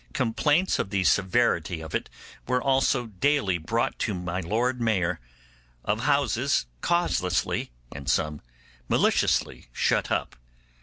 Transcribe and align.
Complaints 0.13 0.79
of 0.79 0.89
the 0.89 1.03
severity 1.03 1.79
of 1.79 1.93
it 1.93 2.09
were 2.47 2.59
also 2.59 3.05
daily 3.05 3.59
brought 3.59 3.99
to 3.99 4.15
my 4.15 4.39
Lord 4.39 4.81
Mayor, 4.81 5.19
of 5.85 5.99
houses 5.99 6.65
causelessly 6.81 7.69
(and 7.91 8.09
some 8.09 8.41
maliciously) 8.89 9.67
shut 9.73 10.09
up. 10.09 10.35